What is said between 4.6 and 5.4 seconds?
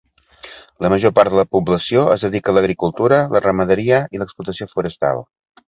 forestal.